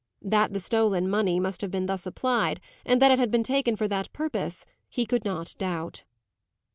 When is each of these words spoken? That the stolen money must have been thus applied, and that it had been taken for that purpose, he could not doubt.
That 0.23 0.51
the 0.51 0.59
stolen 0.59 1.07
money 1.11 1.39
must 1.39 1.61
have 1.61 1.69
been 1.69 1.85
thus 1.85 2.07
applied, 2.07 2.59
and 2.87 2.99
that 2.99 3.11
it 3.11 3.19
had 3.19 3.29
been 3.29 3.43
taken 3.43 3.75
for 3.75 3.87
that 3.89 4.11
purpose, 4.11 4.65
he 4.89 5.05
could 5.05 5.23
not 5.23 5.53
doubt. 5.59 6.05